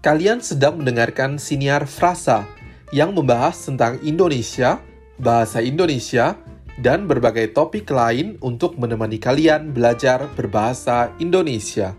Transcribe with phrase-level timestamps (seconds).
[0.00, 2.48] Kalian sedang mendengarkan siniar Frasa
[2.88, 4.80] yang membahas tentang Indonesia,
[5.20, 6.40] bahasa Indonesia,
[6.80, 11.92] dan berbagai topik lain untuk menemani kalian belajar berbahasa Indonesia.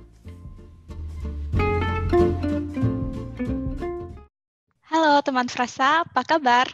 [4.89, 6.73] Halo teman Frasa, apa kabar?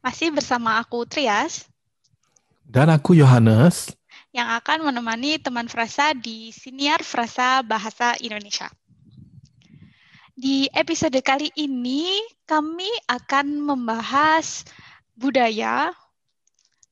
[0.00, 1.68] Masih bersama aku Trias
[2.64, 3.92] Dan aku Yohanes.
[4.32, 8.72] yang akan menemani teman Frasa di Siniar Frasa Bahasa Indonesia.
[10.36, 14.68] Di episode kali ini kami akan membahas
[15.16, 15.88] budaya,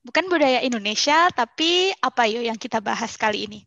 [0.00, 3.60] bukan budaya Indonesia, tapi apa yo yang kita bahas kali ini?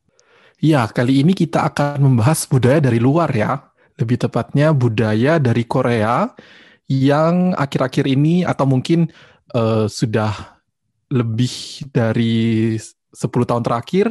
[0.58, 3.70] Ya, kali ini kita akan membahas budaya dari luar ya.
[4.02, 6.26] Lebih tepatnya budaya dari Korea
[6.90, 9.14] yang akhir-akhir ini atau mungkin
[9.54, 10.58] eh, sudah
[11.14, 14.10] lebih dari 10 tahun terakhir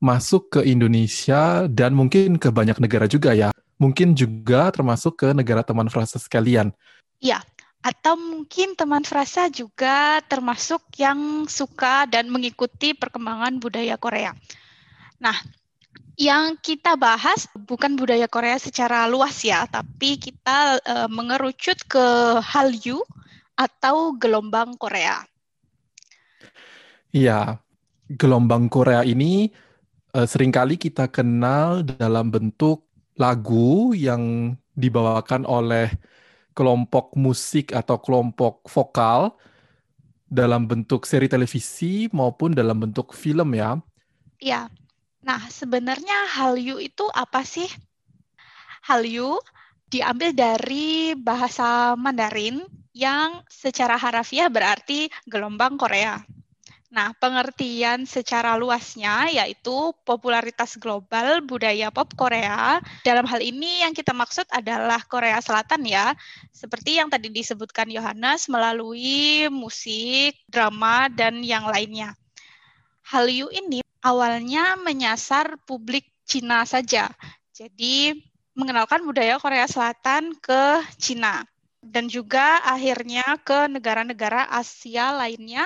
[0.00, 3.51] masuk ke Indonesia dan mungkin ke banyak negara juga ya.
[3.82, 6.70] Mungkin juga termasuk ke negara teman frasa sekalian.
[7.18, 7.42] Iya,
[7.82, 14.30] atau mungkin teman Frasa juga termasuk yang suka dan mengikuti perkembangan budaya Korea.
[15.18, 15.34] Nah,
[16.14, 22.06] yang kita bahas bukan budaya Korea secara luas ya, tapi kita eh, mengerucut ke
[22.38, 23.02] Hallyu
[23.58, 25.26] atau gelombang Korea.
[27.10, 27.58] Iya,
[28.14, 29.50] gelombang Korea ini
[30.14, 35.92] eh, sering kali kita kenal dalam bentuk lagu yang dibawakan oleh
[36.56, 39.36] kelompok musik atau kelompok vokal
[40.32, 43.76] dalam bentuk seri televisi maupun dalam bentuk film ya.
[44.40, 44.72] Iya.
[45.22, 47.68] Nah, sebenarnya Hallyu itu apa sih?
[48.88, 49.38] Hallyu
[49.92, 52.64] diambil dari bahasa Mandarin
[52.96, 56.20] yang secara harafiah berarti gelombang Korea.
[56.92, 62.84] Nah, pengertian secara luasnya yaitu popularitas global budaya pop Korea.
[63.00, 66.12] Dalam hal ini yang kita maksud adalah Korea Selatan ya,
[66.52, 72.12] seperti yang tadi disebutkan Yohanes melalui musik, drama, dan yang lainnya.
[73.08, 77.08] Hallyu ini awalnya menyasar publik Cina saja.
[77.56, 78.20] Jadi
[78.52, 81.40] mengenalkan budaya Korea Selatan ke Cina
[81.80, 85.64] dan juga akhirnya ke negara-negara Asia lainnya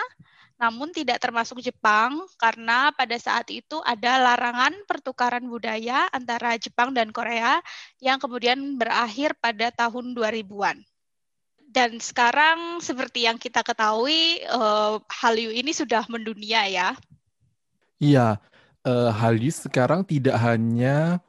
[0.56, 7.12] namun tidak termasuk Jepang karena pada saat itu ada larangan pertukaran budaya antara Jepang dan
[7.12, 7.60] Korea
[8.00, 10.80] yang kemudian berakhir pada tahun 2000-an.
[11.66, 16.88] Dan sekarang seperti yang kita ketahui uh, Hallyu ini sudah mendunia ya.
[18.00, 18.40] Iya,
[18.80, 21.20] eh, Hallyu sekarang tidak hanya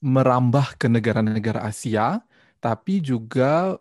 [0.00, 2.24] merambah ke negara-negara Asia,
[2.60, 3.76] tapi juga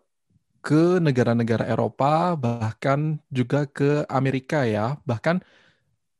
[0.65, 4.97] ke negara-negara Eropa, bahkan juga ke Amerika ya.
[5.05, 5.45] Bahkan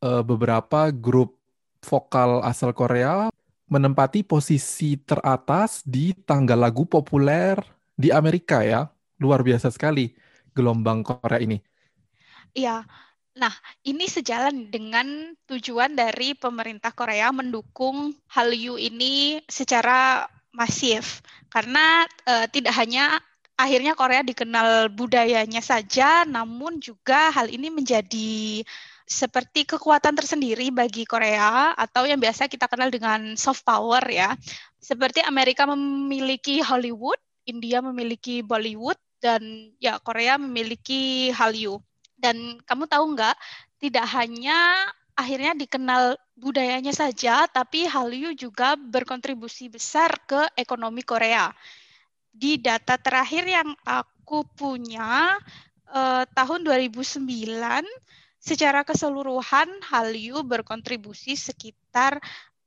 [0.05, 1.41] eh, beberapa grup
[1.81, 3.33] vokal asal Korea
[3.65, 7.57] menempati posisi teratas di tangga lagu populer
[7.97, 8.85] di Amerika ya.
[9.17, 10.13] Luar biasa sekali
[10.53, 11.57] gelombang Korea ini.
[12.53, 12.85] Iya.
[13.35, 13.51] Nah,
[13.83, 21.25] ini sejalan dengan tujuan dari pemerintah Korea mendukung Hallyu ini secara masif.
[21.49, 23.19] Karena eh, tidak hanya
[23.55, 28.63] akhirnya Korea dikenal budayanya saja, namun juga hal ini menjadi
[29.05, 34.35] seperti kekuatan tersendiri bagi Korea atau yang biasa kita kenal dengan soft power ya.
[34.81, 37.17] Seperti Amerika memiliki Hollywood,
[37.47, 41.79] India memiliki Bollywood, dan ya Korea memiliki Hallyu.
[42.17, 43.35] Dan kamu tahu nggak,
[43.81, 51.49] tidak hanya akhirnya dikenal budayanya saja, tapi Hallyu juga berkontribusi besar ke ekonomi Korea
[52.35, 55.39] di data terakhir yang aku punya
[55.87, 57.23] eh, tahun 2009
[58.43, 62.19] secara keseluruhan Hallyu berkontribusi sekitar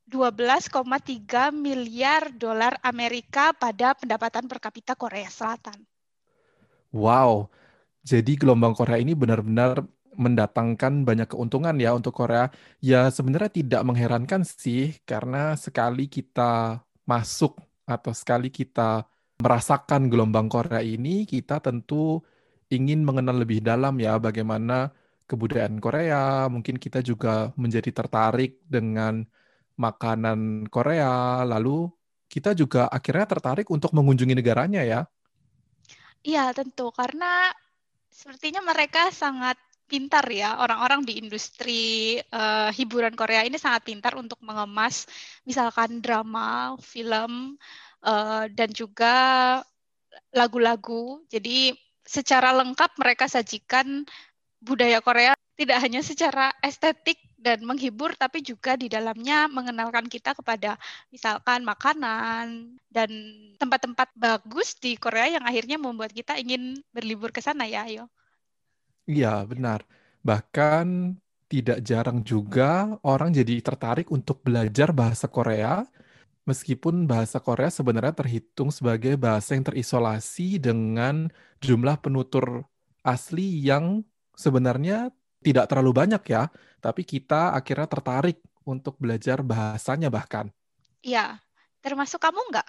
[0.09, 5.77] 12,3 miliar dolar Amerika pada pendapatan per kapita Korea Selatan.
[6.89, 7.53] Wow,
[8.01, 9.85] jadi gelombang Korea ini benar-benar
[10.19, 12.49] mendatangkan banyak keuntungan ya untuk Korea.
[12.81, 19.05] Ya sebenarnya tidak mengherankan sih karena sekali kita masuk atau sekali kita
[19.39, 22.23] merasakan gelombang Korea ini, kita tentu
[22.69, 24.91] ingin mengenal lebih dalam ya bagaimana
[25.31, 26.51] kebudayaan Korea.
[26.51, 29.23] Mungkin kita juga menjadi tertarik dengan
[29.79, 31.47] makanan Korea.
[31.47, 31.87] Lalu
[32.27, 35.01] kita juga akhirnya tertarik untuk mengunjungi negaranya ya.
[36.27, 36.91] Iya, tentu.
[36.91, 37.55] Karena
[38.11, 39.55] sepertinya mereka sangat
[39.89, 41.83] pintar ya orang-orang di industri
[42.29, 45.09] uh, hiburan Korea ini sangat pintar untuk mengemas
[45.49, 47.57] misalkan drama, film
[48.05, 49.15] uh, dan juga
[50.35, 51.23] lagu-lagu.
[51.31, 51.73] Jadi
[52.05, 54.05] secara lengkap mereka sajikan
[54.59, 60.75] budaya Korea tidak hanya secara estetik dan menghibur tapi juga di dalamnya mengenalkan kita kepada
[61.15, 63.11] misalkan makanan dan
[63.59, 68.11] tempat-tempat bagus di Korea yang akhirnya membuat kita ingin berlibur ke sana ya ayo
[69.09, 69.89] Iya, benar.
[70.21, 71.17] Bahkan
[71.49, 75.81] tidak jarang juga orang jadi tertarik untuk belajar bahasa Korea
[76.49, 81.29] meskipun bahasa Korea sebenarnya terhitung sebagai bahasa yang terisolasi dengan
[81.61, 82.65] jumlah penutur
[83.05, 84.01] asli yang
[84.33, 85.13] sebenarnya
[85.45, 86.49] tidak terlalu banyak ya,
[86.81, 90.49] tapi kita akhirnya tertarik untuk belajar bahasanya bahkan.
[91.05, 91.39] Iya,
[91.85, 92.69] termasuk kamu nggak?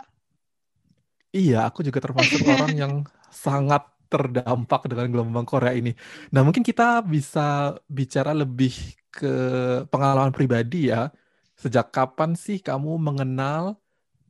[1.31, 2.93] Iya, aku juga termasuk orang yang
[3.31, 5.93] sangat terdampak dengan gelombang Korea ini.
[6.33, 8.73] Nah, mungkin kita bisa bicara lebih
[9.13, 9.33] ke
[9.93, 11.13] pengalaman pribadi ya.
[11.59, 13.75] Sejak kapan sih kamu mengenal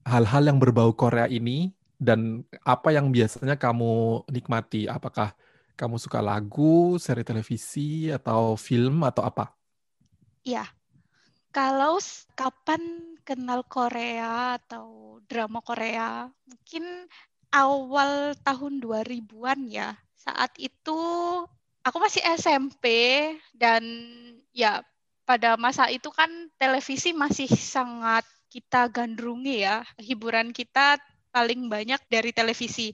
[0.01, 4.89] hal-hal yang berbau Korea ini dan apa yang biasanya kamu nikmati?
[4.89, 5.37] Apakah
[5.77, 9.53] kamu suka lagu, seri televisi, atau film, atau apa?
[10.41, 10.65] Iya.
[11.53, 12.01] Kalau
[12.33, 12.81] kapan
[13.21, 17.05] kenal Korea atau drama Korea, mungkin
[17.53, 19.93] awal tahun 2000-an ya.
[20.17, 20.97] Saat itu
[21.85, 22.89] aku masih SMP
[23.53, 23.85] dan
[24.49, 24.81] ya
[25.29, 26.25] pada masa itu kan
[26.57, 29.85] televisi masih sangat kita gandrungi ya.
[30.01, 30.97] Hiburan kita
[31.29, 32.89] paling banyak dari televisi.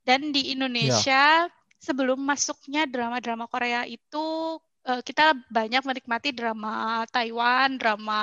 [0.00, 1.52] Dan di Indonesia ya
[1.84, 8.20] sebelum masuknya drama-drama Korea itu uh, kita banyak menikmati drama Taiwan, drama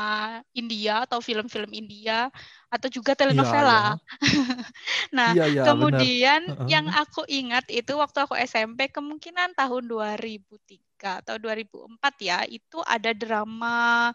[0.54, 2.30] India atau film-film India
[2.72, 3.68] atau juga telenovela.
[3.68, 4.34] Ya, ya.
[5.18, 6.68] nah, ya, ya, kemudian benar.
[6.70, 13.12] yang aku ingat itu waktu aku SMP kemungkinan tahun 2003 atau 2004 ya, itu ada
[13.12, 14.10] drama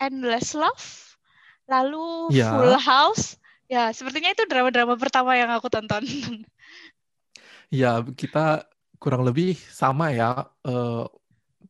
[0.00, 1.16] Endless Love,
[1.68, 2.50] lalu ya.
[2.56, 3.38] Full House.
[3.70, 6.04] Ya, sepertinya itu drama-drama pertama yang aku tonton.
[7.72, 8.68] Ya, kita
[9.00, 11.08] kurang lebih sama ya eh,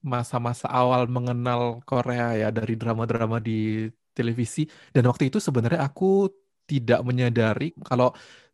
[0.03, 6.29] masa-masa awal mengenal Korea ya dari drama-drama di televisi dan waktu itu sebenarnya aku
[6.67, 8.13] tidak menyadari kalau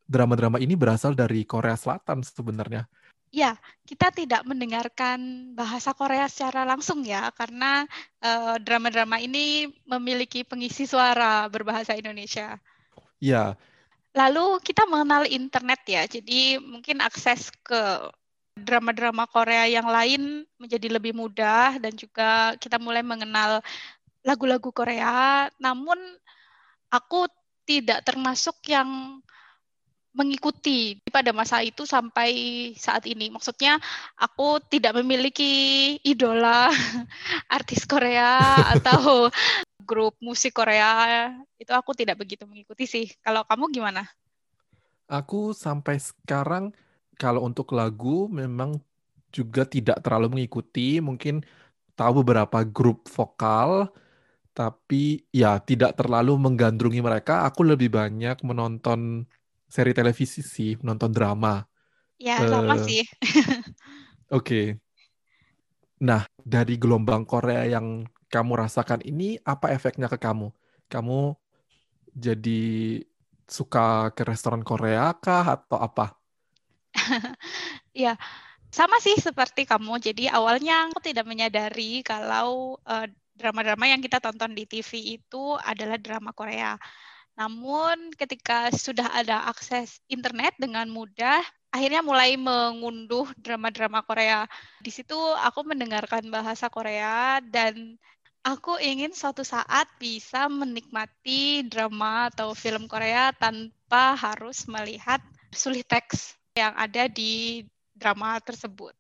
[0.09, 2.89] drama-drama ini berasal dari Korea Selatan sebenarnya.
[3.29, 7.85] Ya, kita tidak mendengarkan bahasa Korea secara langsung ya, karena
[8.25, 8.57] drama
[8.89, 12.57] drama-drama ini memiliki pengisi suara berbahasa Indonesia.
[13.21, 13.53] Ya.
[14.17, 18.09] Lalu kita mengenal internet ya, jadi mungkin akses ke
[18.61, 23.63] drama-drama Korea yang lain menjadi lebih mudah dan juga kita mulai mengenal
[24.27, 25.49] lagu-lagu Korea.
[25.63, 25.97] Namun
[26.93, 27.31] aku
[27.69, 29.21] tidak termasuk yang
[30.17, 32.31] mengikuti pada masa itu sampai
[32.75, 33.31] saat ini.
[33.31, 33.79] Maksudnya
[34.19, 36.73] aku tidak memiliki idola
[37.57, 38.43] artis Korea
[38.75, 39.31] atau
[39.85, 41.31] grup musik Korea.
[41.55, 43.07] Itu aku tidak begitu mengikuti sih.
[43.23, 44.03] Kalau kamu gimana?
[45.09, 46.75] Aku sampai sekarang
[47.19, 48.79] kalau untuk lagu memang
[49.35, 51.45] juga tidak terlalu mengikuti, mungkin
[51.99, 53.91] tahu beberapa grup vokal,
[54.55, 57.45] tapi ya tidak terlalu menggandrungi mereka.
[57.51, 59.27] Aku lebih banyak menonton
[59.69, 61.67] seri televisi sih, menonton drama.
[62.19, 63.03] Ya, sama uh, sih.
[64.31, 64.43] Oke.
[64.43, 64.67] Okay.
[65.99, 70.55] Nah, dari gelombang Korea yang kamu rasakan ini, apa efeknya ke kamu?
[70.87, 71.35] Kamu
[72.15, 72.63] jadi
[73.49, 76.18] suka ke restoran Korea kah atau apa?
[77.95, 78.15] Ya,
[78.71, 79.99] sama sih seperti kamu.
[79.99, 85.97] Jadi awalnya aku tidak menyadari kalau eh, drama-drama yang kita tonton di TV itu adalah
[85.99, 86.79] drama Korea.
[87.39, 91.39] Namun ketika sudah ada akses internet dengan mudah,
[91.71, 94.47] akhirnya mulai mengunduh drama-drama Korea.
[94.83, 97.95] Di situ aku mendengarkan bahasa Korea dan
[98.43, 105.23] aku ingin suatu saat bisa menikmati drama atau film Korea tanpa harus melihat
[105.55, 107.63] sulit teks yang ada di
[107.95, 108.91] drama tersebut.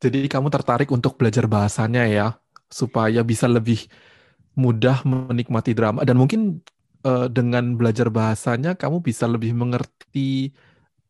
[0.00, 2.26] Jadi kamu tertarik untuk belajar bahasanya ya,
[2.66, 3.86] supaya bisa lebih
[4.58, 6.58] mudah menikmati drama dan mungkin
[7.06, 10.50] uh, dengan belajar bahasanya kamu bisa lebih mengerti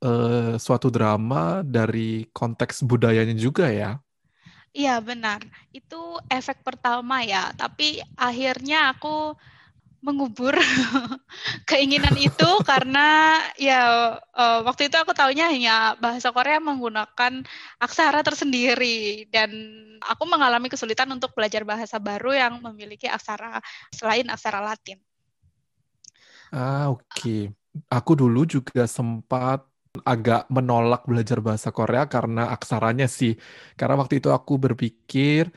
[0.04, 3.96] uh, suatu drama dari konteks budayanya juga ya.
[4.70, 5.42] Iya benar,
[5.74, 5.98] itu
[6.30, 7.50] efek pertama ya.
[7.58, 9.34] Tapi akhirnya aku
[10.00, 10.56] mengubur
[11.70, 17.44] keinginan itu karena ya uh, waktu itu aku taunya hanya bahasa Korea menggunakan
[17.76, 19.52] aksara tersendiri dan
[20.00, 23.60] aku mengalami kesulitan untuk belajar bahasa baru yang memiliki aksara
[23.92, 24.96] selain aksara Latin.
[26.50, 27.06] Ah, oke.
[27.06, 27.42] Okay.
[27.86, 29.62] Aku dulu juga sempat
[30.02, 33.38] agak menolak belajar bahasa Korea karena aksaranya sih.
[33.78, 35.50] Karena waktu itu aku berpikir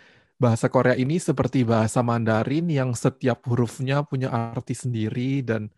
[0.43, 5.71] bahasa Korea ini seperti bahasa Mandarin yang setiap hurufnya punya arti sendiri dan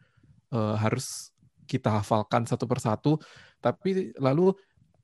[0.50, 1.30] uh, harus
[1.70, 3.22] kita hafalkan satu persatu.
[3.62, 4.58] Tapi lalu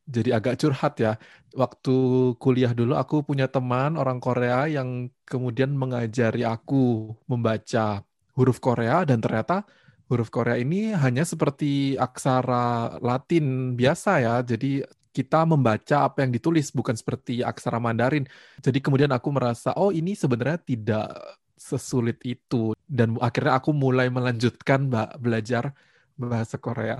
[0.10, 1.14] jadi agak curhat ya.
[1.54, 1.96] Waktu
[2.42, 8.02] kuliah dulu aku punya teman orang Korea yang kemudian mengajari aku membaca
[8.34, 9.64] huruf Korea dan ternyata
[10.10, 14.36] huruf Korea ini hanya seperti aksara Latin biasa ya.
[14.42, 18.26] Jadi kita membaca apa yang ditulis bukan seperti aksara Mandarin.
[18.64, 21.12] Jadi kemudian aku merasa oh ini sebenarnya tidak
[21.60, 25.76] sesulit itu dan akhirnya aku mulai melanjutkan mbak belajar
[26.18, 26.98] bahasa Korea.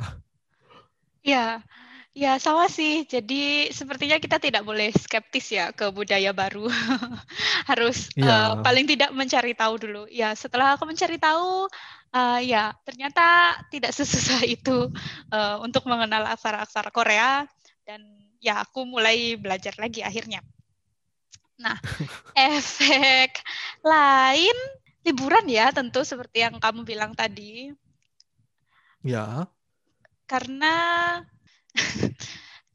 [1.26, 1.62] Ya,
[2.14, 3.08] ya sama sih.
[3.08, 6.70] Jadi sepertinya kita tidak boleh skeptis ya ke budaya baru.
[7.70, 8.58] Harus ya.
[8.58, 10.04] uh, paling tidak mencari tahu dulu.
[10.12, 11.66] Ya setelah aku mencari tahu,
[12.14, 14.92] uh, ya ternyata tidak sesusah itu
[15.32, 17.48] uh, untuk mengenal aksara-aksara Korea
[17.86, 18.02] dan
[18.42, 20.42] ya aku mulai belajar lagi akhirnya.
[21.62, 21.78] Nah,
[22.38, 23.42] efek
[23.86, 24.58] lain
[25.06, 27.74] liburan ya tentu seperti yang kamu bilang tadi.
[29.02, 29.50] Ya.
[30.30, 30.76] Karena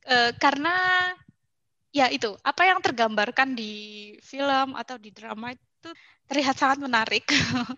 [0.07, 0.75] uh, karena
[1.95, 3.75] ya itu apa yang tergambarkan di
[4.21, 5.91] film atau di drama itu
[6.27, 7.25] terlihat sangat menarik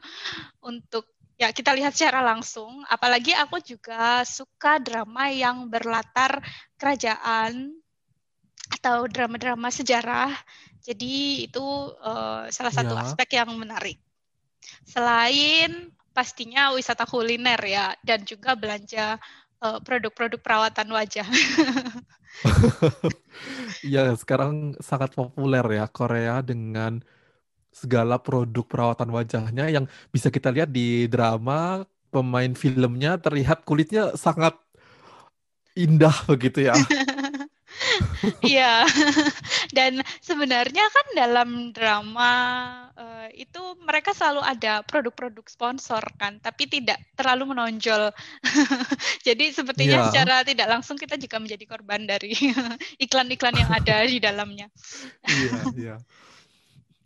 [0.70, 1.06] untuk
[1.38, 2.82] ya kita lihat secara langsung.
[2.88, 6.40] Apalagi aku juga suka drama yang berlatar
[6.78, 7.75] kerajaan
[8.78, 10.32] atau drama-drama sejarah.
[10.80, 11.66] Jadi itu
[12.00, 13.02] uh, salah satu ya.
[13.04, 13.99] aspek yang menarik.
[14.87, 19.20] Selain pastinya wisata kuliner ya dan juga belanja
[19.62, 21.28] uh, produk-produk perawatan wajah.
[23.94, 27.02] ya sekarang sangat populer ya Korea dengan
[27.70, 34.56] segala produk perawatan wajahnya yang bisa kita lihat di drama pemain filmnya terlihat kulitnya sangat
[35.78, 36.75] indah begitu ya.
[38.42, 38.87] Iya.
[39.70, 42.32] Dan sebenarnya kan dalam drama
[42.97, 48.11] uh, itu mereka selalu ada produk-produk sponsor kan, tapi tidak terlalu menonjol.
[49.26, 50.06] Jadi sepertinya yeah.
[50.11, 52.35] secara tidak langsung kita juga menjadi korban dari
[53.04, 54.66] iklan-iklan yang ada di dalamnya.
[55.26, 55.97] Iya, iya.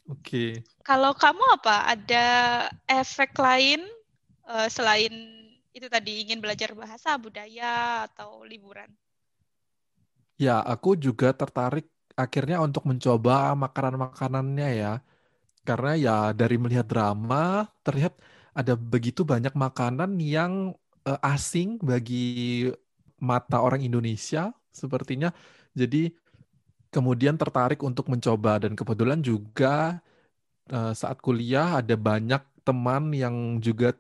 [0.09, 0.65] Oke.
[0.83, 1.95] Kalau kamu apa?
[1.95, 2.27] Ada
[2.91, 3.85] efek lain
[4.49, 5.42] uh, selain
[5.73, 8.89] itu tadi ingin belajar bahasa, budaya atau liburan?
[10.37, 14.95] Ya, aku juga tertarik akhirnya untuk mencoba makanan-makanannya ya.
[15.63, 18.19] Karena ya dari melihat drama terlihat
[18.53, 20.75] ada begitu banyak makanan yang
[21.09, 22.69] uh, asing bagi
[23.23, 25.31] mata orang Indonesia sepertinya.
[25.73, 26.13] Jadi
[26.93, 30.03] kemudian tertarik untuk mencoba dan kebetulan juga
[30.69, 33.97] uh, saat kuliah ada banyak teman yang juga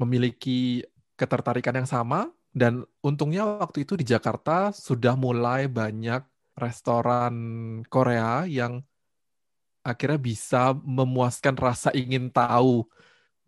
[0.00, 0.82] memiliki
[1.18, 6.24] ketertarikan yang sama dan untungnya waktu itu di Jakarta sudah mulai banyak
[6.56, 7.34] restoran
[7.88, 8.84] Korea yang
[9.82, 12.86] akhirnya bisa memuaskan rasa ingin tahu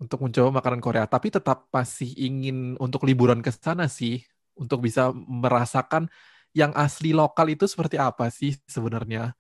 [0.03, 4.27] untuk mencoba makanan Korea, tapi tetap masih ingin untuk liburan ke sana sih,
[4.59, 6.11] untuk bisa merasakan
[6.55, 9.35] yang asli lokal itu seperti apa sih sebenarnya?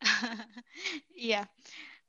[1.14, 1.46] Iya,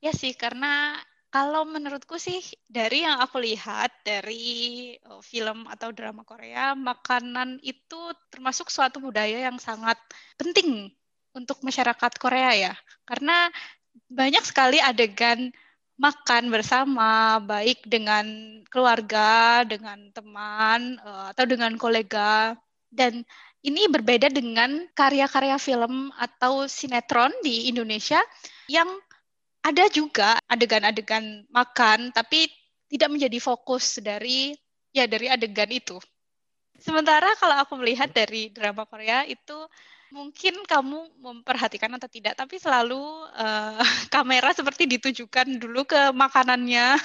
[0.02, 0.98] ya sih karena
[1.34, 2.38] kalau menurutku sih
[2.70, 9.50] dari yang aku lihat dari oh, film atau drama Korea, makanan itu termasuk suatu budaya
[9.50, 9.98] yang sangat
[10.38, 10.94] penting
[11.34, 12.74] untuk masyarakat Korea ya.
[13.02, 13.50] Karena
[14.06, 15.50] banyak sekali adegan
[15.98, 18.26] makan bersama, baik dengan
[18.70, 22.54] keluarga, dengan teman, eh, atau dengan kolega.
[22.94, 23.26] Dan
[23.66, 28.22] ini berbeda dengan karya-karya film atau sinetron di Indonesia
[28.70, 28.86] yang
[29.64, 32.52] ada juga adegan-adegan makan, tapi
[32.92, 34.52] tidak menjadi fokus dari
[34.92, 35.96] ya dari adegan itu.
[36.76, 39.56] Sementara kalau aku melihat dari drama Korea itu
[40.12, 43.00] mungkin kamu memperhatikan atau tidak, tapi selalu
[43.34, 43.80] uh,
[44.14, 47.00] kamera seperti ditujukan dulu ke makanannya.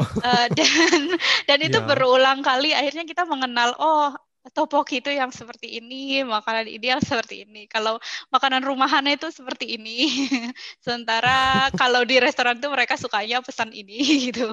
[0.00, 1.00] uh, dan
[1.44, 1.86] dan itu yeah.
[1.86, 4.16] berulang kali akhirnya kita mengenal oh
[4.48, 7.68] topoki itu yang seperti ini, makanan yang seperti ini.
[7.68, 8.00] Kalau
[8.32, 10.08] makanan rumahan itu seperti ini.
[10.84, 14.00] Sementara kalau di restoran itu mereka sukanya pesan ini
[14.32, 14.48] gitu.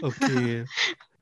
[0.00, 0.16] Oke.
[0.16, 0.50] Okay.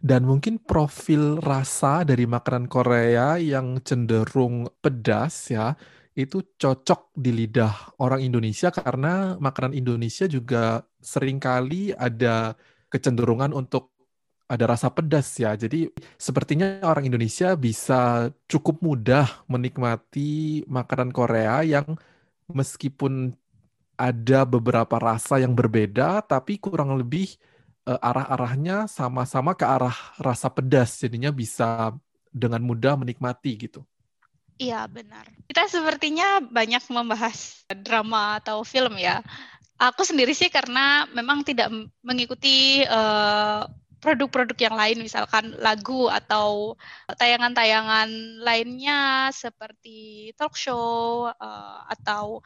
[0.00, 5.76] Dan mungkin profil rasa dari makanan Korea yang cenderung pedas ya,
[6.16, 12.56] itu cocok di lidah orang Indonesia karena makanan Indonesia juga sering kali ada
[12.88, 13.92] kecenderungan untuk
[14.50, 15.54] ada rasa pedas ya.
[15.54, 15.86] Jadi
[16.18, 21.94] sepertinya orang Indonesia bisa cukup mudah menikmati makanan Korea yang
[22.50, 23.38] meskipun
[23.94, 27.38] ada beberapa rasa yang berbeda tapi kurang lebih
[27.86, 30.98] uh, arah-arahnya sama-sama ke arah rasa pedas.
[30.98, 31.94] Jadinya bisa
[32.34, 33.86] dengan mudah menikmati gitu.
[34.60, 35.24] Iya, benar.
[35.48, 39.24] Kita sepertinya banyak membahas drama atau film ya.
[39.80, 41.72] Aku sendiri sih karena memang tidak
[42.04, 43.64] mengikuti uh,
[44.00, 46.74] produk-produk yang lain, misalkan lagu atau
[47.06, 48.08] tayangan-tayangan
[48.40, 52.40] lainnya seperti talk show uh, atau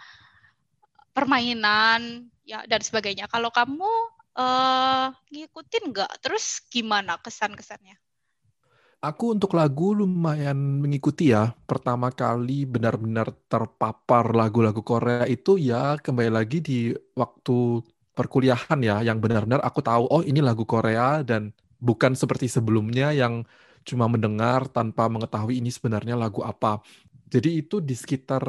[1.15, 3.31] permainan ya dan sebagainya.
[3.31, 3.91] Kalau kamu
[4.35, 6.13] uh, ngikutin nggak?
[6.21, 7.97] Terus gimana kesan-kesannya?
[9.05, 11.53] Aku untuk lagu lumayan mengikuti ya.
[11.69, 16.79] Pertama kali benar-benar terpapar lagu-lagu Korea itu ya kembali lagi di
[17.13, 17.85] waktu
[18.15, 21.53] perkuliahan ya, yang benar-benar aku tahu oh ini lagu Korea dan
[21.83, 23.45] bukan seperti sebelumnya yang
[23.85, 26.81] cuma mendengar tanpa mengetahui ini sebenarnya lagu apa.
[27.29, 28.49] Jadi itu di sekitar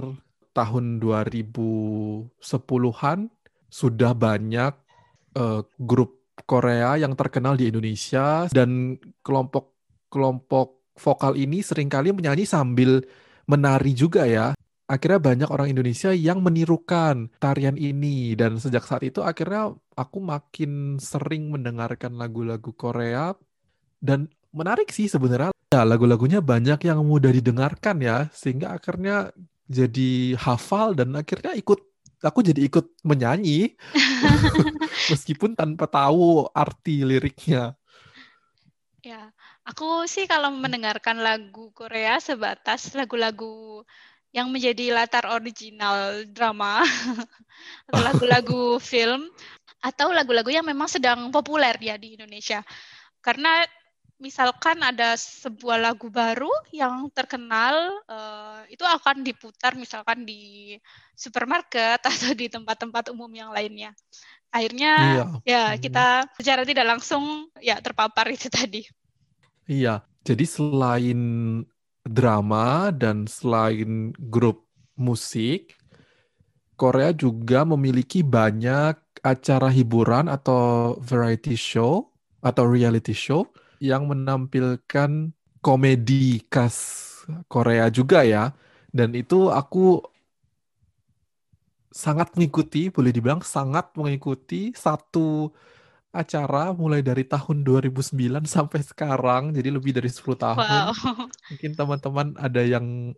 [0.56, 3.20] tahun 2010-an
[3.68, 4.74] sudah banyak
[5.36, 9.76] uh, grup Korea yang terkenal di Indonesia dan kelompok
[10.08, 13.04] kelompok vokal ini sering kali menyanyi sambil
[13.44, 14.55] menari juga ya.
[14.86, 21.02] Akhirnya banyak orang Indonesia yang menirukan tarian ini dan sejak saat itu akhirnya aku makin
[21.02, 23.34] sering mendengarkan lagu-lagu Korea
[23.98, 25.50] dan menarik sih sebenarnya.
[25.74, 29.34] Ya, lagu-lagunya banyak yang mudah didengarkan ya sehingga akhirnya
[29.66, 31.82] jadi hafal dan akhirnya ikut
[32.22, 33.74] aku jadi ikut menyanyi
[35.12, 37.74] meskipun tanpa tahu arti liriknya.
[39.02, 39.34] Ya,
[39.66, 43.82] Aku sih kalau mendengarkan lagu Korea sebatas lagu-lagu
[44.36, 46.84] yang menjadi latar original drama
[47.88, 49.32] atau lagu-lagu film
[49.80, 52.60] atau lagu-lagu yang memang sedang populer ya di Indonesia.
[53.24, 53.64] Karena
[54.20, 60.76] misalkan ada sebuah lagu baru yang terkenal uh, itu akan diputar misalkan di
[61.16, 63.96] supermarket atau di tempat-tempat umum yang lainnya.
[64.52, 65.24] Akhirnya iya.
[65.48, 65.80] ya hmm.
[65.80, 68.84] kita secara tidak langsung ya terpapar itu tadi.
[69.66, 71.20] Iya, jadi selain
[72.06, 74.64] drama dan selain grup
[74.96, 75.76] musik,
[76.78, 82.14] Korea juga memiliki banyak acara hiburan atau variety show
[82.46, 83.50] atau reality show
[83.82, 85.34] yang menampilkan
[85.66, 87.02] komedi khas
[87.50, 88.54] Korea juga ya.
[88.94, 90.00] Dan itu aku
[91.90, 95.52] sangat mengikuti, boleh dibilang sangat mengikuti satu
[96.16, 98.16] acara mulai dari tahun 2009
[98.48, 100.64] sampai sekarang, jadi lebih dari 10 tahun.
[100.64, 101.28] Wow.
[101.52, 103.12] Mungkin teman-teman ada yang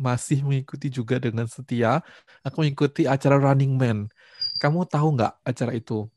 [0.00, 2.00] masih mengikuti juga dengan setia.
[2.40, 4.08] Aku mengikuti acara Running Man.
[4.56, 6.08] Kamu tahu nggak acara itu?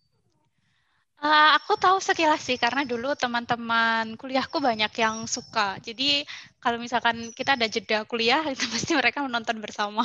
[1.24, 5.80] Uh, aku tahu sekilas sih karena dulu teman-teman kuliahku banyak yang suka.
[5.80, 6.28] Jadi
[6.60, 10.04] kalau misalkan kita ada jeda kuliah itu pasti mereka menonton bersama.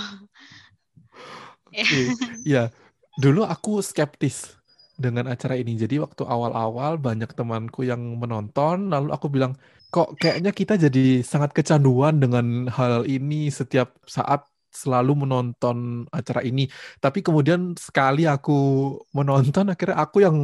[1.71, 2.05] Oke, okay.
[2.47, 2.71] ya.
[3.19, 4.58] Dulu aku skeptis
[4.99, 5.79] dengan acara ini.
[5.79, 9.55] Jadi waktu awal-awal banyak temanku yang menonton, lalu aku bilang,
[9.95, 16.69] kok kayaknya kita jadi sangat kecanduan dengan hal ini setiap saat selalu menonton acara ini.
[16.99, 20.37] Tapi kemudian sekali aku menonton, akhirnya aku yang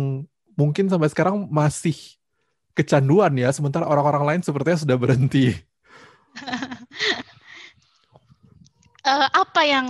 [0.55, 1.99] mungkin sampai sekarang masih
[2.79, 5.55] kecanduan ya, sementara orang-orang lain sepertinya sudah berhenti.
[9.03, 9.87] uh, apa yang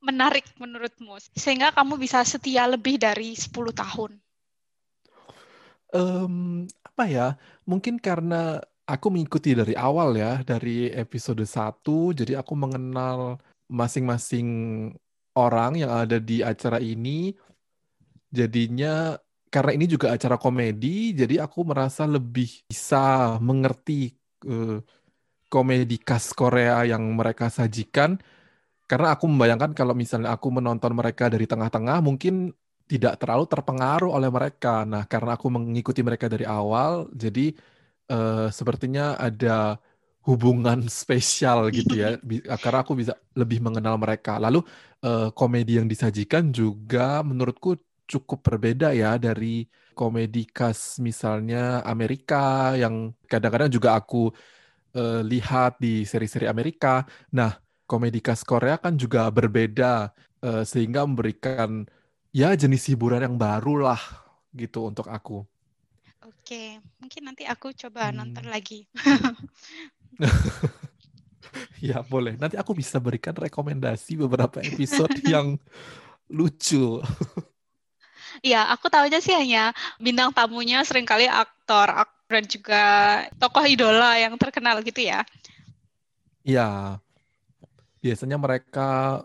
[0.00, 4.10] menarik menurutmu sehingga kamu bisa setia lebih dari 10 tahun?
[5.92, 7.28] Um, apa ya?
[7.68, 8.58] Mungkin karena
[8.88, 13.38] aku mengikuti dari awal ya, dari episode 1, jadi aku mengenal
[13.70, 14.48] masing-masing
[15.38, 17.36] orang yang ada di acara ini.
[18.30, 19.18] Jadinya
[19.50, 24.14] karena ini juga acara komedi, jadi aku merasa lebih bisa mengerti
[24.46, 24.78] uh,
[25.50, 28.14] komedi khas Korea yang mereka sajikan
[28.90, 32.50] karena aku membayangkan kalau misalnya aku menonton mereka dari tengah-tengah, mungkin
[32.90, 34.82] tidak terlalu terpengaruh oleh mereka.
[34.82, 37.54] Nah, karena aku mengikuti mereka dari awal, jadi
[38.10, 39.78] uh, sepertinya ada
[40.26, 42.18] hubungan spesial gitu ya,
[42.58, 44.42] karena aku bisa lebih mengenal mereka.
[44.42, 44.66] Lalu
[45.06, 47.78] uh, komedi yang disajikan juga menurutku
[48.10, 54.34] cukup berbeda ya dari komedi khas misalnya Amerika yang kadang-kadang juga aku
[54.98, 57.06] uh, lihat di seri-seri Amerika.
[57.38, 60.14] Nah, komedi khas Korea kan juga berbeda
[60.46, 61.90] uh, sehingga memberikan
[62.30, 63.98] ya jenis hiburan yang baru lah
[64.54, 65.42] gitu untuk aku.
[66.22, 68.14] Oke, mungkin nanti aku coba hmm.
[68.14, 68.86] nonton lagi.
[71.90, 72.38] ya boleh.
[72.38, 75.58] Nanti aku bisa berikan rekomendasi beberapa episode yang
[76.30, 77.02] lucu.
[78.46, 82.82] Iya, aku tahu aja sih hanya bintang tamunya sering kali aktor, aktor dan juga
[83.42, 85.26] tokoh idola yang terkenal gitu ya.
[86.46, 87.02] Iya,
[88.00, 89.20] biasanya mereka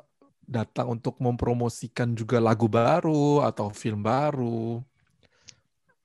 [0.45, 4.79] datang untuk mempromosikan juga lagu baru atau film baru.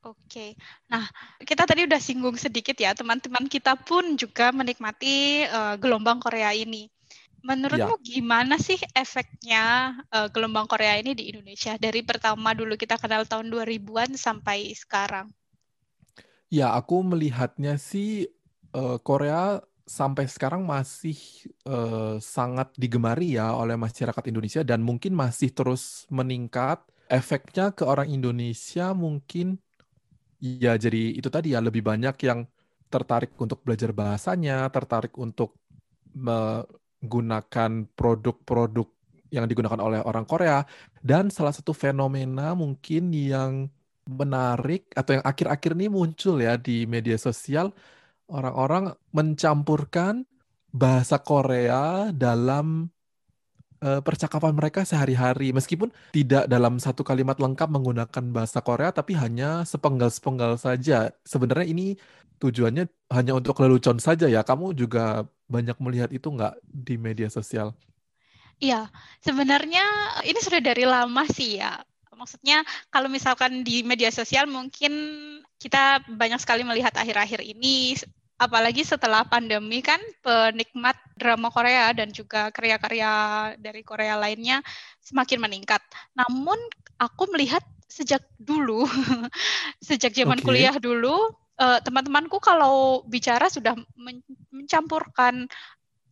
[0.00, 0.56] Oke,
[0.88, 1.04] nah
[1.44, 6.88] kita tadi udah singgung sedikit ya, teman-teman kita pun juga menikmati uh, gelombang Korea ini.
[7.44, 8.04] Menurutmu ya.
[8.16, 13.52] gimana sih efeknya uh, gelombang Korea ini di Indonesia dari pertama dulu kita kenal tahun
[13.52, 15.28] 2000-an sampai sekarang?
[16.48, 18.24] Ya, aku melihatnya sih
[18.72, 21.18] uh, Korea sampai sekarang masih
[21.66, 26.78] uh, sangat digemari ya oleh masyarakat Indonesia dan mungkin masih terus meningkat.
[27.10, 29.58] Efeknya ke orang Indonesia mungkin
[30.38, 32.46] ya jadi itu tadi ya lebih banyak yang
[32.86, 35.58] tertarik untuk belajar bahasanya, tertarik untuk
[36.14, 38.86] menggunakan produk-produk
[39.34, 40.62] yang digunakan oleh orang Korea
[41.02, 43.66] dan salah satu fenomena mungkin yang
[44.06, 47.74] menarik atau yang akhir-akhir ini muncul ya di media sosial
[48.30, 50.24] orang-orang mencampurkan
[50.70, 52.88] bahasa Korea dalam
[53.82, 59.66] uh, percakapan mereka sehari-hari meskipun tidak dalam satu kalimat lengkap menggunakan bahasa Korea tapi hanya
[59.66, 61.10] sepenggal-sepenggal saja.
[61.26, 61.98] Sebenarnya ini
[62.40, 64.46] tujuannya hanya untuk lelucon saja ya.
[64.46, 67.74] Kamu juga banyak melihat itu nggak di media sosial?
[68.60, 68.92] Iya,
[69.24, 69.84] sebenarnya
[70.28, 71.80] ini sudah dari lama sih ya.
[72.12, 72.60] Maksudnya
[72.92, 74.92] kalau misalkan di media sosial mungkin
[75.56, 77.96] kita banyak sekali melihat akhir-akhir ini
[78.40, 83.12] apalagi setelah pandemi kan penikmat drama Korea dan juga karya-karya
[83.60, 84.64] dari Korea lainnya
[85.04, 85.84] semakin meningkat.
[86.16, 86.56] Namun
[86.96, 88.88] aku melihat sejak dulu,
[89.88, 90.46] sejak zaman okay.
[90.48, 93.76] kuliah dulu, uh, teman-temanku kalau bicara sudah
[94.48, 95.44] mencampurkan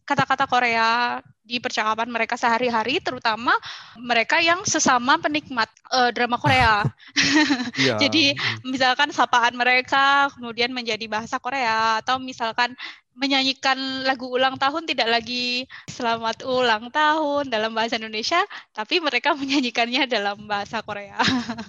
[0.08, 3.52] kata-kata Korea di percakapan mereka sehari-hari, terutama
[4.00, 6.80] mereka yang sesama penikmat uh, drama Korea.
[7.76, 8.00] yeah.
[8.00, 8.32] Jadi
[8.64, 12.72] misalkan sapaan mereka kemudian menjadi bahasa Korea atau misalkan
[13.18, 18.40] menyanyikan lagu ulang tahun tidak lagi selamat ulang tahun dalam bahasa Indonesia,
[18.72, 21.20] tapi mereka menyanyikannya dalam bahasa Korea.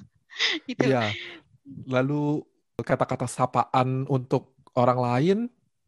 [0.69, 0.87] gitu.
[0.87, 1.11] Iya.
[1.91, 2.47] Lalu
[2.79, 5.39] kata-kata sapaan untuk orang lain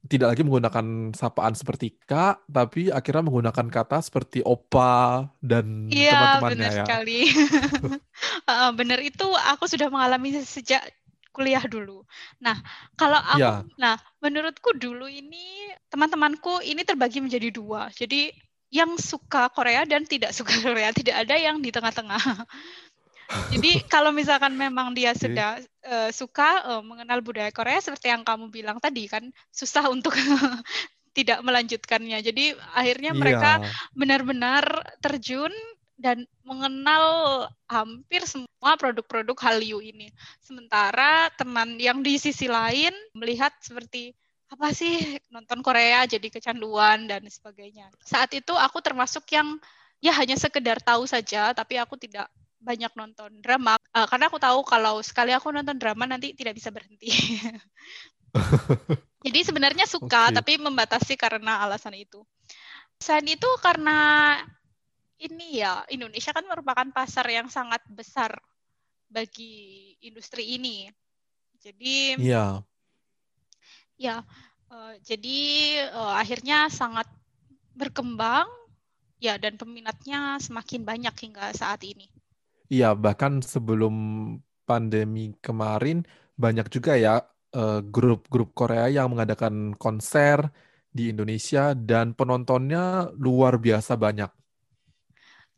[0.09, 6.57] tidak lagi menggunakan sapaan seperti kak, tapi akhirnya menggunakan kata seperti opa dan iya, teman-temannya
[6.57, 6.77] benar ya.
[6.81, 7.19] sekali.
[8.79, 10.81] benar itu aku sudah mengalami sejak
[11.31, 12.03] kuliah dulu.
[12.41, 12.57] Nah,
[12.97, 13.63] kalau aku, ya.
[13.77, 17.93] nah menurutku dulu ini teman-temanku ini terbagi menjadi dua.
[17.93, 18.33] Jadi
[18.71, 22.47] yang suka Korea dan tidak suka Korea, tidak ada yang di tengah-tengah.
[23.51, 28.51] Jadi kalau misalkan memang dia sudah uh, suka uh, mengenal budaya Korea seperti yang kamu
[28.51, 30.15] bilang tadi kan susah untuk
[31.17, 32.23] tidak melanjutkannya.
[32.23, 33.71] Jadi akhirnya mereka yeah.
[33.91, 34.63] benar-benar
[35.03, 35.51] terjun
[36.01, 40.09] dan mengenal hampir semua produk-produk Hallyu ini.
[40.41, 44.17] Sementara teman yang di sisi lain melihat seperti
[44.51, 47.87] apa sih nonton Korea jadi kecanduan dan sebagainya.
[48.03, 49.61] Saat itu aku termasuk yang
[50.01, 52.27] ya hanya sekedar tahu saja tapi aku tidak
[52.62, 56.71] banyak nonton drama uh, karena aku tahu kalau sekali aku nonton drama nanti tidak bisa
[56.71, 57.10] berhenti.
[59.26, 60.36] Jadi sebenarnya suka okay.
[60.39, 62.26] tapi membatasi karena alasan itu.
[62.97, 64.34] Selain itu karena
[65.21, 68.34] ini ya Indonesia kan merupakan pasar yang sangat besar
[69.06, 70.89] bagi industri ini.
[71.62, 72.65] Jadi Iya.
[74.02, 74.26] Ya,
[74.74, 75.39] uh, jadi
[75.93, 77.06] uh, akhirnya sangat
[77.78, 78.50] berkembang
[79.21, 82.10] ya dan peminatnya semakin banyak hingga saat ini.
[82.71, 83.95] Iya, bahkan sebelum
[84.63, 86.07] pandemi kemarin
[86.39, 87.19] banyak juga ya
[87.51, 90.47] eh, grup-grup Korea yang mengadakan konser
[90.91, 94.31] di Indonesia dan penontonnya luar biasa banyak.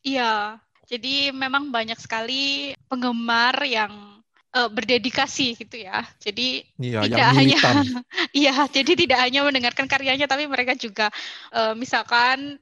[0.04, 0.58] Iya,
[0.90, 4.22] jadi memang banyak sekali penggemar yang
[4.54, 6.06] uh, berdedikasi gitu ya.
[6.22, 7.60] Jadi iya, tidak hanya
[8.36, 11.10] iya, jadi tidak hanya mendengarkan karyanya tapi mereka juga
[11.56, 12.62] uh, misalkan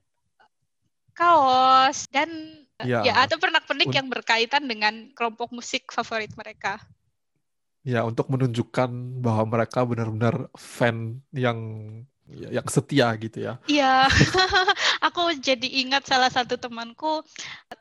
[1.11, 6.81] kaos dan Ya, ya atau pernak-pernik yang berkaitan dengan kelompok musik favorit mereka.
[7.81, 11.57] Ya, untuk menunjukkan bahwa mereka benar-benar fan yang
[12.31, 13.53] yang setia gitu ya.
[13.67, 14.07] Iya,
[15.07, 17.25] aku jadi ingat salah satu temanku,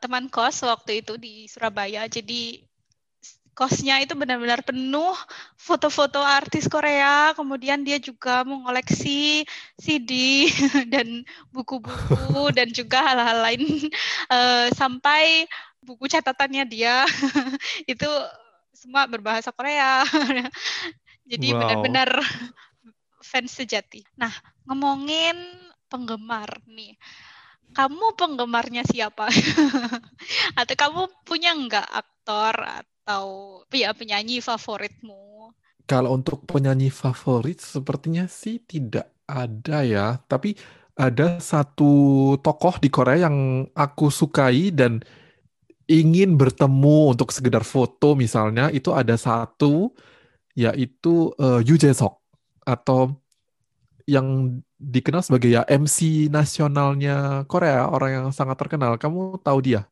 [0.01, 2.09] teman kos waktu itu di Surabaya.
[2.09, 2.65] Jadi
[3.51, 5.15] kosnya itu benar-benar penuh
[5.59, 9.43] foto-foto artis Korea, kemudian dia juga mengoleksi
[9.75, 10.11] CD
[10.93, 13.63] dan buku-buku dan juga hal-hal lain
[14.31, 15.45] uh, sampai
[15.83, 17.03] buku catatannya dia
[17.89, 18.09] itu
[18.71, 20.01] semua berbahasa Korea.
[21.27, 21.59] Jadi wow.
[21.61, 22.09] benar-benar
[23.21, 24.01] fans sejati.
[24.17, 24.33] Nah,
[24.65, 25.37] ngomongin
[25.85, 26.97] penggemar nih.
[27.71, 29.31] Kamu penggemarnya siapa?
[30.59, 35.51] Atau kamu punya nggak aktor atau ya penyanyi favoritmu?
[35.89, 40.55] Kalau untuk penyanyi favorit sepertinya sih tidak ada ya, tapi
[40.93, 45.01] ada satu tokoh di Korea yang aku sukai dan
[45.89, 49.91] ingin bertemu untuk sekedar foto misalnya itu ada satu
[50.55, 52.15] yaitu uh, Yu Jae-sok
[52.63, 53.17] atau
[54.07, 58.97] yang dikenal sebagai ya MC nasionalnya Korea, orang yang sangat terkenal.
[58.97, 59.90] Kamu tahu dia?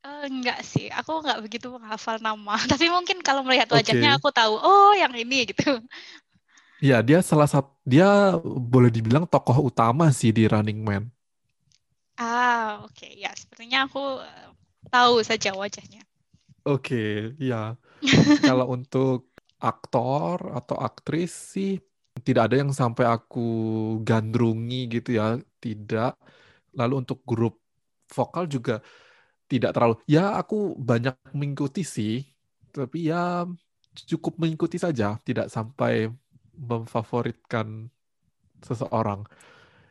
[0.00, 2.56] Uh, enggak sih, aku enggak begitu menghafal nama.
[2.72, 5.76] Tapi mungkin kalau melihat wajahnya aku tahu, oh yang ini gitu.
[6.80, 11.12] Ya, dia salah satu dia boleh dibilang tokoh utama sih di Running Man.
[12.16, 12.96] Ah, oke.
[12.96, 13.20] Okay.
[13.20, 14.48] Ya, sepertinya aku eh,
[14.88, 16.00] tahu saja wajahnya.
[16.64, 17.76] Oke, okay, ya.
[18.48, 19.28] kalau untuk
[19.60, 21.76] aktor atau aktris sih
[22.24, 23.48] tidak ada yang sampai aku
[24.00, 26.16] gandrungi gitu ya, tidak.
[26.72, 27.60] Lalu untuk grup
[28.08, 28.80] vokal juga
[29.50, 32.22] tidak terlalu ya aku banyak mengikuti sih
[32.70, 33.42] tapi ya
[34.06, 36.06] cukup mengikuti saja tidak sampai
[36.54, 37.90] memfavoritkan
[38.62, 39.26] seseorang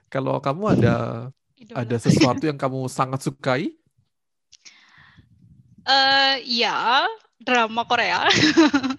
[0.07, 0.95] kalau kamu ada
[1.59, 1.75] Idola.
[1.83, 3.75] ada sesuatu yang kamu sangat sukai
[5.83, 7.03] uh, ya
[7.39, 8.27] drama Korea.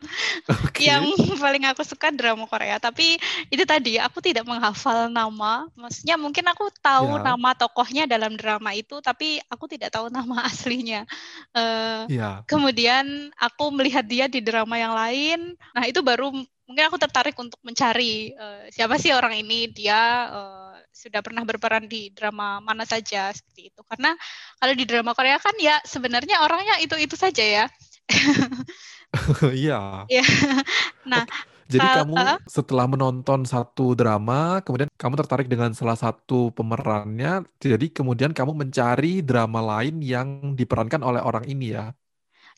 [0.50, 0.90] Okay.
[0.90, 1.04] yang
[1.38, 2.76] paling aku suka drama Korea.
[2.82, 3.16] Tapi
[3.48, 5.66] itu tadi aku tidak menghafal nama.
[5.78, 7.24] Maksudnya mungkin aku tahu yeah.
[7.32, 11.06] nama tokohnya dalam drama itu, tapi aku tidak tahu nama aslinya.
[11.54, 12.42] Uh, eh, yeah.
[12.46, 15.54] Kemudian aku melihat dia di drama yang lain.
[15.76, 16.32] Nah itu baru
[16.70, 19.70] mungkin aku tertarik untuk mencari uh, siapa sih orang ini.
[19.70, 23.80] Dia uh, sudah pernah berperan di drama mana saja seperti itu.
[23.86, 24.14] Karena
[24.58, 27.64] kalau di drama Korea kan ya sebenarnya orangnya itu itu saja ya
[29.62, 30.06] Iya.
[30.10, 30.22] Iya.
[31.10, 31.24] Nah,
[31.70, 38.34] Jadi kamu setelah menonton satu drama, kemudian kamu tertarik dengan salah satu pemerannya, jadi kemudian
[38.34, 41.94] kamu mencari drama lain yang diperankan oleh orang ini ya?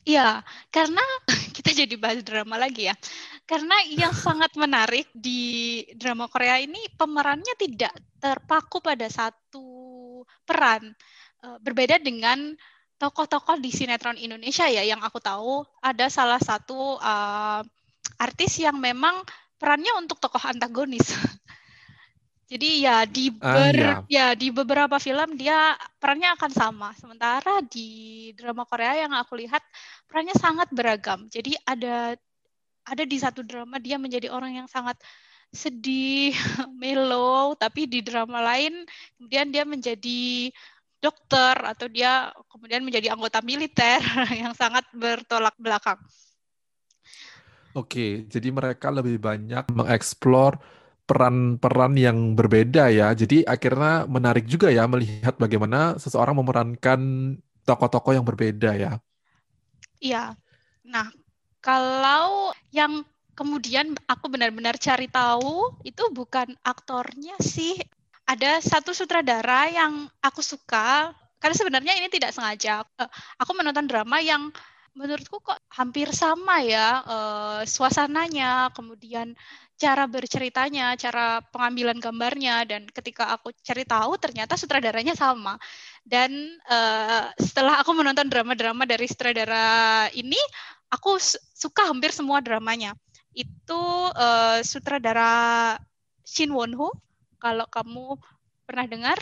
[0.03, 0.99] Iya, karena
[1.55, 2.95] kita jadi bahas drama lagi ya.
[3.47, 5.39] Karena yang sangat menarik di
[5.95, 9.63] drama Korea ini pemerannya tidak terpaku pada satu
[10.47, 10.91] peran.
[11.43, 12.55] Eh, berbeda dengan
[12.97, 17.61] tokoh-tokoh di sinetron Indonesia ya yang aku tahu ada salah satu uh,
[18.21, 19.21] artis yang memang
[19.59, 21.07] perannya untuk tokoh antagonis.
[22.53, 23.95] Jadi ya di ah, ber, uh, ya.
[24.05, 26.89] ya di beberapa film dia perannya akan sama.
[26.93, 29.63] Sementara di drama Korea yang aku lihat
[30.05, 31.25] perannya sangat beragam.
[31.33, 32.13] Jadi ada
[32.83, 34.99] ada di satu drama dia menjadi orang yang sangat
[35.53, 36.33] sedih,
[36.81, 38.85] mellow, tapi di drama lain
[39.17, 40.51] kemudian dia menjadi
[41.03, 43.99] dokter atau dia kemudian menjadi anggota militer
[44.41, 45.99] yang sangat bertolak belakang.
[47.75, 50.61] Oke, jadi mereka lebih banyak mengeksplor
[51.03, 53.11] peran-peran yang berbeda ya.
[53.11, 57.33] Jadi akhirnya menarik juga ya melihat bagaimana seseorang memerankan
[57.67, 58.91] tokoh-tokoh yang berbeda ya.
[59.99, 60.37] Iya.
[60.85, 61.09] Nah,
[61.59, 67.73] kalau yang kemudian aku benar-benar cari tahu itu bukan aktornya sih,
[68.23, 71.11] ada satu sutradara yang aku suka
[71.43, 72.87] karena sebenarnya ini tidak sengaja.
[72.95, 74.47] Uh, aku menonton drama yang
[74.95, 79.35] menurutku kok hampir sama ya uh, suasananya, kemudian
[79.75, 85.59] cara berceritanya, cara pengambilan gambarnya dan ketika aku cari tahu ternyata sutradaranya sama.
[86.07, 86.31] Dan
[86.71, 90.39] uh, setelah aku menonton drama-drama dari sutradara ini,
[90.87, 91.19] aku
[91.51, 92.95] suka hampir semua dramanya.
[93.33, 94.13] Itu
[94.61, 95.73] sutradara
[96.21, 96.93] Shin Won Ho
[97.43, 98.15] kalau kamu
[98.63, 99.19] pernah dengar?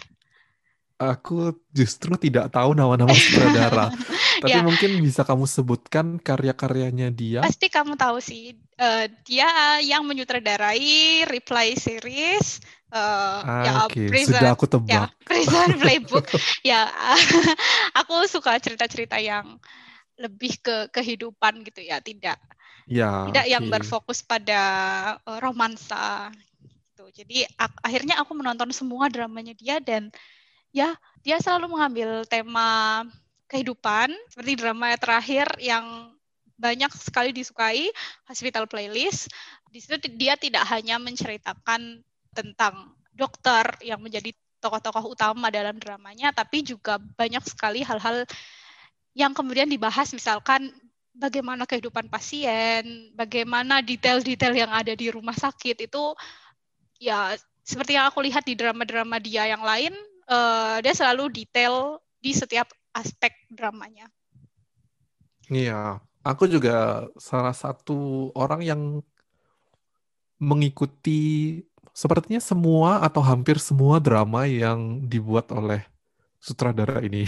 [1.02, 3.90] Aku justru tidak tahu nama-nama sutradara.
[4.38, 4.62] Tapi ya.
[4.62, 7.42] mungkin bisa kamu sebutkan karya-karyanya dia.
[7.42, 8.54] Pasti kamu tahu sih.
[8.78, 12.62] Uh, dia yang menyutradarai Reply series.
[12.94, 14.06] Uh, ah, ya, okay.
[14.12, 15.10] Prison, Sudah aku tebak.
[15.10, 16.28] Ya, Prison Playbook.
[16.62, 16.86] ya,
[18.04, 19.58] aku suka cerita-cerita yang
[20.20, 22.38] lebih ke kehidupan gitu ya, tidak
[22.86, 23.54] ya, tidak okay.
[23.56, 24.62] yang berfokus pada
[25.24, 26.30] uh, romansa.
[27.12, 30.10] Jadi ak akhirnya aku menonton semua dramanya dia dan
[30.71, 33.04] ya dia selalu mengambil tema
[33.52, 36.15] kehidupan seperti drama terakhir yang
[36.56, 37.91] banyak sekali disukai
[38.30, 39.28] Hospital Playlist.
[39.67, 42.00] Di situ dia tidak hanya menceritakan
[42.32, 48.24] tentang dokter yang menjadi tokoh-tokoh utama dalam dramanya, tapi juga banyak sekali hal-hal
[49.17, 50.71] yang kemudian dibahas misalkan
[51.12, 56.04] bagaimana kehidupan pasien, bagaimana detail-detail yang ada di rumah sakit itu
[57.02, 57.34] ya
[57.66, 59.94] seperti yang aku lihat di drama-drama dia yang lain,
[60.30, 64.06] uh, dia selalu detail di setiap aspek dramanya.
[65.50, 68.82] Iya, aku juga salah satu orang yang
[70.38, 71.62] mengikuti
[71.92, 75.82] sepertinya semua atau hampir semua drama yang dibuat oleh
[76.38, 77.26] sutradara ini.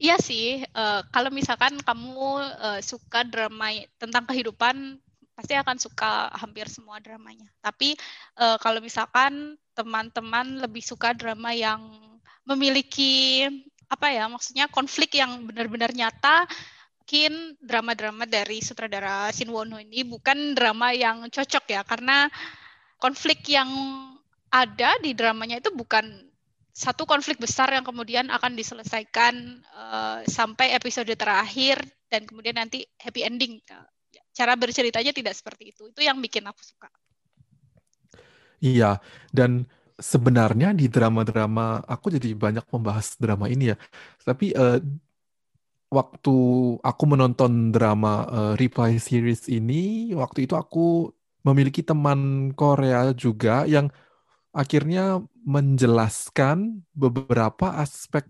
[0.00, 3.68] Iya sih, uh, kalau misalkan kamu uh, suka drama
[4.00, 4.96] tentang kehidupan,
[5.40, 7.48] pasti akan suka hampir semua dramanya.
[7.64, 7.96] Tapi
[8.36, 11.80] uh, kalau misalkan teman-teman lebih suka drama yang
[12.44, 13.48] memiliki
[13.88, 16.44] apa ya, maksudnya konflik yang benar-benar nyata,
[17.00, 22.28] mungkin drama-drama dari sutradara Shin Won Ho ini bukan drama yang cocok ya, karena
[23.00, 23.66] konflik yang
[24.52, 26.04] ada di dramanya itu bukan
[26.70, 31.80] satu konflik besar yang kemudian akan diselesaikan uh, sampai episode terakhir
[32.12, 33.58] dan kemudian nanti happy ending.
[34.30, 35.90] Cara berceritanya tidak seperti itu.
[35.90, 36.88] Itu yang bikin aku suka.
[38.60, 39.00] Iya,
[39.32, 39.64] dan
[39.96, 43.76] sebenarnya di drama-drama aku jadi banyak membahas drama ini ya.
[44.20, 44.80] Tapi uh,
[45.90, 46.36] waktu
[46.80, 53.88] aku menonton drama uh, Reply series ini, waktu itu aku memiliki teman Korea juga yang
[54.52, 58.28] akhirnya menjelaskan beberapa aspek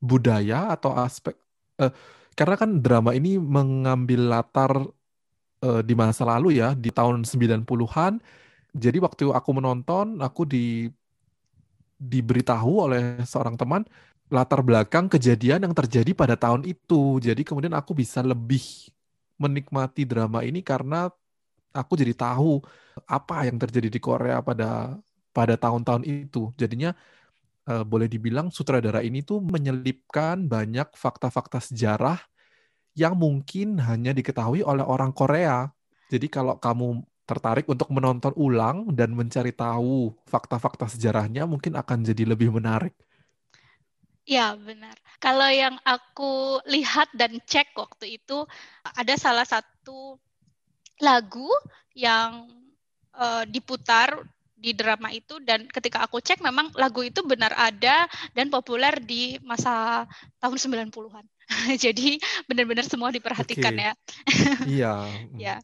[0.00, 1.36] budaya atau aspek
[1.78, 1.92] uh,
[2.32, 4.72] karena kan drama ini mengambil latar
[5.64, 8.20] uh, di masa lalu ya di tahun 90-an.
[8.70, 10.86] Jadi waktu aku menonton aku di
[12.00, 13.84] diberitahu oleh seorang teman
[14.30, 17.18] latar belakang kejadian yang terjadi pada tahun itu.
[17.20, 18.62] Jadi kemudian aku bisa lebih
[19.36, 21.10] menikmati drama ini karena
[21.74, 22.62] aku jadi tahu
[23.06, 24.96] apa yang terjadi di Korea pada
[25.34, 26.54] pada tahun-tahun itu.
[26.54, 26.94] Jadinya
[27.66, 32.18] uh, boleh dibilang sutradara ini tuh menyelipkan banyak fakta-fakta sejarah
[32.94, 35.70] yang mungkin hanya diketahui oleh orang Korea.
[36.10, 42.26] Jadi kalau kamu tertarik untuk menonton ulang dan mencari tahu fakta-fakta sejarahnya mungkin akan jadi
[42.26, 42.90] lebih menarik.
[44.26, 44.94] Ya, benar.
[45.22, 48.46] Kalau yang aku lihat dan cek waktu itu
[48.82, 50.18] ada salah satu
[50.98, 51.50] lagu
[51.94, 52.50] yang
[53.14, 54.26] uh, diputar
[54.60, 58.04] di drama itu dan ketika aku cek memang lagu itu benar ada
[58.36, 60.04] dan populer di masa
[60.38, 61.24] tahun 90-an.
[61.84, 63.86] Jadi benar-benar semua diperhatikan okay.
[63.88, 63.92] ya.
[64.76, 64.94] iya.
[65.40, 65.56] ya.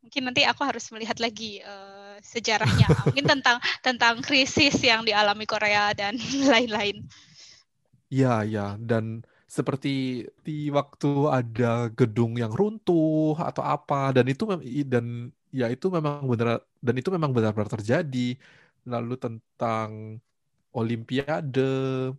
[0.00, 2.86] Mungkin nanti aku harus melihat lagi uh, sejarahnya.
[3.10, 6.14] Mungkin tentang tentang krisis yang dialami Korea dan
[6.46, 7.02] lain-lain.
[8.08, 14.50] Iya, iya dan seperti di waktu ada gedung yang runtuh atau apa dan itu
[14.86, 18.34] dan ya itu memang benar dan itu memang benar-benar terjadi.
[18.84, 20.18] Lalu tentang
[20.74, 22.10] Olimpiade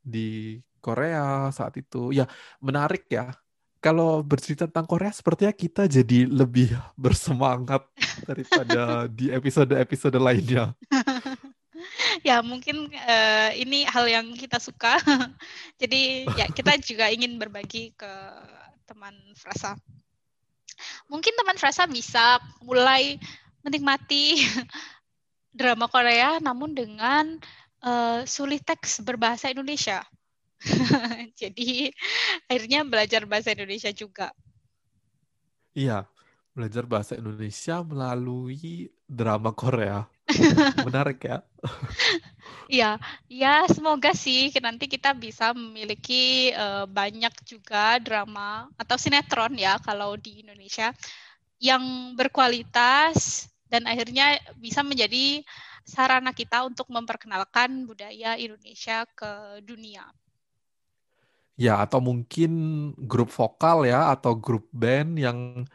[0.00, 2.24] di Korea saat itu, ya
[2.64, 3.36] menarik ya.
[3.78, 6.72] Kalau bercerita tentang Korea, sepertinya kita jadi lebih
[7.04, 7.84] bersemangat
[8.24, 10.72] daripada di episode-episode lainnya.
[12.26, 14.98] ya mungkin uh, ini hal yang kita suka.
[15.78, 18.12] jadi ya kita juga ingin berbagi ke
[18.88, 19.76] teman Frasa
[21.10, 23.18] mungkin teman Frasa bisa mulai
[23.62, 24.42] menikmati
[25.58, 27.38] drama Korea namun dengan
[27.82, 30.02] uh, sulit teks berbahasa Indonesia.
[31.40, 31.90] Jadi
[32.50, 34.34] akhirnya belajar bahasa Indonesia juga.
[35.78, 36.10] Iya,
[36.50, 40.10] belajar bahasa Indonesia melalui drama Korea.
[40.88, 41.40] Menarik ya.
[42.68, 43.00] Iya,
[43.32, 50.20] ya semoga sih nanti kita bisa memiliki uh, banyak juga drama atau sinetron ya kalau
[50.20, 50.92] di Indonesia
[51.58, 55.40] yang berkualitas dan akhirnya bisa menjadi
[55.88, 60.04] sarana kita untuk memperkenalkan budaya Indonesia ke dunia.
[61.58, 62.52] Ya, atau mungkin
[62.94, 65.66] grup vokal ya atau grup band yang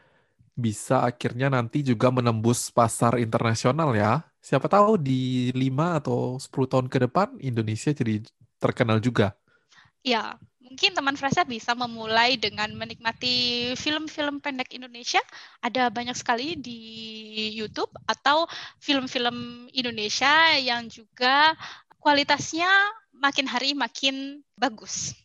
[0.54, 6.86] bisa akhirnya nanti juga menembus pasar internasional ya siapa tahu di 5 atau 10 tahun
[6.92, 8.20] ke depan Indonesia jadi
[8.60, 9.32] terkenal juga.
[10.04, 15.24] Ya, mungkin teman Frasa bisa memulai dengan menikmati film-film pendek Indonesia.
[15.64, 16.76] Ada banyak sekali di
[17.56, 18.44] YouTube atau
[18.84, 21.56] film-film Indonesia yang juga
[22.04, 22.68] kualitasnya
[23.16, 25.16] makin hari makin bagus.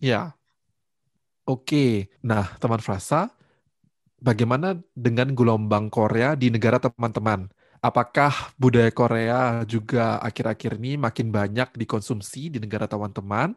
[0.00, 0.32] Ya.
[1.44, 2.08] Oke.
[2.24, 3.28] Nah, teman Frasa,
[4.16, 7.52] bagaimana dengan gelombang Korea di negara teman-teman?
[7.78, 13.54] Apakah budaya Korea juga akhir-akhir ini makin banyak dikonsumsi di negara teman-teman?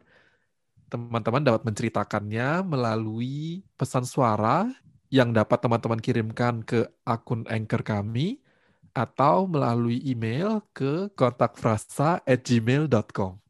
[0.86, 4.70] Teman-teman dapat menceritakannya melalui pesan suara
[5.10, 8.38] yang dapat teman-teman kirimkan ke akun Anchor kami
[8.94, 13.41] atau melalui email ke kontakfrasa@gmail.com.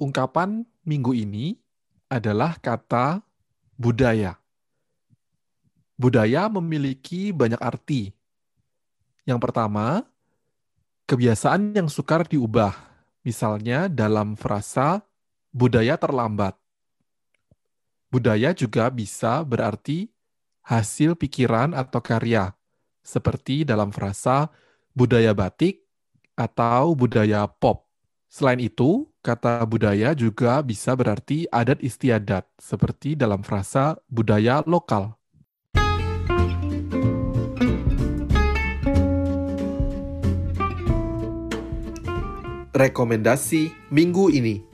[0.00, 1.60] ungkapan minggu ini
[2.08, 3.20] adalah kata
[3.76, 4.40] budaya.
[6.00, 8.08] Budaya memiliki banyak arti.
[9.28, 10.00] Yang pertama,
[11.04, 12.72] kebiasaan yang sukar diubah.
[13.20, 15.04] Misalnya dalam frasa
[15.52, 16.56] budaya terlambat.
[18.08, 20.08] Budaya juga bisa berarti
[20.64, 22.56] hasil pikiran atau karya,
[23.04, 24.48] seperti dalam frasa
[24.96, 25.84] budaya batik
[26.38, 27.90] atau budaya pop.
[28.30, 35.12] Selain itu, Kata budaya juga bisa berarti adat istiadat, seperti dalam frasa budaya lokal.
[42.72, 44.64] Rekomendasi minggu ini.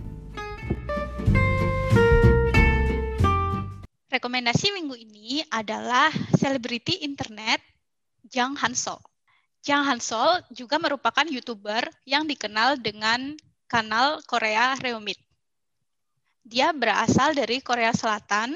[4.06, 7.58] Rekomendasi minggu ini adalah selebriti internet
[8.22, 9.02] Jang Hansol.
[9.66, 13.34] Jang Hansol juga merupakan YouTuber yang dikenal dengan
[13.66, 15.18] kanal Korea Reomit.
[16.46, 18.54] Dia berasal dari Korea Selatan,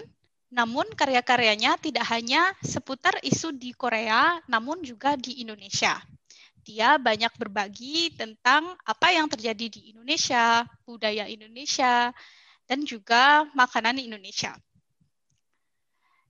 [0.51, 5.99] namun karya-karyanya tidak hanya seputar isu di Korea, namun juga di Indonesia.
[6.63, 12.15] Dia banyak berbagi tentang apa yang terjadi di Indonesia, budaya Indonesia,
[12.71, 14.55] dan juga makanan Indonesia.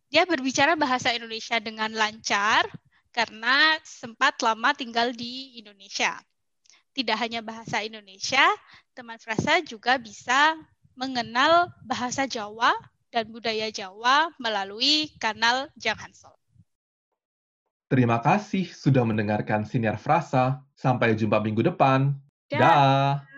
[0.09, 2.65] Dia berbicara bahasa Indonesia dengan lancar
[3.13, 6.17] karena sempat lama tinggal di Indonesia.
[6.91, 8.43] Tidak hanya bahasa Indonesia,
[8.93, 10.59] teman frasa juga bisa
[10.99, 12.75] mengenal bahasa Jawa
[13.15, 16.35] dan budaya Jawa melalui kanal Jang Hansol.
[17.91, 20.63] Terima kasih sudah mendengarkan Siniar Frasa.
[20.79, 22.15] Sampai jumpa minggu depan.
[22.47, 22.59] Dah.
[22.59, 23.30] Dah.